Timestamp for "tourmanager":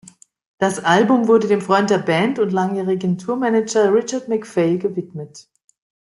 3.19-3.93